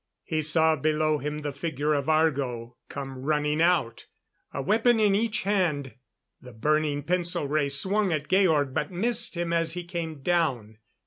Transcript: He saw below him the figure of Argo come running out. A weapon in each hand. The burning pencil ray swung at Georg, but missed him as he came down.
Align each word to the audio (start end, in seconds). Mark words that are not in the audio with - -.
He 0.23 0.41
saw 0.41 0.75
below 0.75 1.19
him 1.19 1.43
the 1.43 1.51
figure 1.53 1.93
of 1.93 2.09
Argo 2.09 2.75
come 2.89 3.19
running 3.21 3.61
out. 3.61 4.07
A 4.51 4.59
weapon 4.59 4.99
in 4.99 5.13
each 5.13 5.43
hand. 5.43 5.93
The 6.41 6.53
burning 6.53 7.03
pencil 7.03 7.47
ray 7.47 7.69
swung 7.69 8.11
at 8.11 8.27
Georg, 8.27 8.73
but 8.73 8.89
missed 8.91 9.37
him 9.37 9.53
as 9.53 9.73
he 9.73 9.83
came 9.83 10.23
down. 10.23 10.79